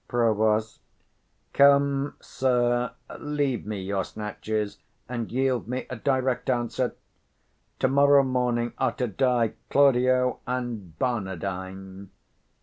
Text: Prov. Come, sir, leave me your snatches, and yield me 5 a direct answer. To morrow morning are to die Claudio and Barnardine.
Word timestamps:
Prov. 0.07 0.79
Come, 1.53 2.15
sir, 2.19 2.91
leave 3.19 3.67
me 3.67 3.79
your 3.83 4.03
snatches, 4.03 4.79
and 5.07 5.31
yield 5.31 5.67
me 5.67 5.85
5 5.91 5.99
a 5.99 6.01
direct 6.01 6.49
answer. 6.49 6.95
To 7.77 7.87
morrow 7.87 8.23
morning 8.23 8.73
are 8.79 8.93
to 8.93 9.05
die 9.07 9.53
Claudio 9.69 10.39
and 10.47 10.97
Barnardine. 10.97 12.09